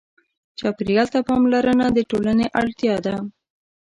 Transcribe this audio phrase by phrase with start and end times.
[0.59, 3.15] چاپېریال ته پاملرنه د ټولنې اړتیا ده.